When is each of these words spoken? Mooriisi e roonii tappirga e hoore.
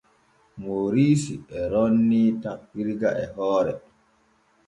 Mooriisi 0.61 1.35
e 1.57 1.59
roonii 1.71 2.29
tappirga 2.43 3.09
e 3.23 3.25
hoore. 3.35 3.73